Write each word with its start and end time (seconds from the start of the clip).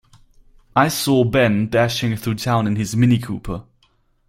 I 0.75 0.87
saw 0.87 1.23
Ben 1.23 1.69
dashing 1.69 2.17
through 2.17 2.33
town 2.33 2.65
in 2.65 2.75
his 2.75 2.95
Mini 2.95 3.19
Cooper. 3.19 3.65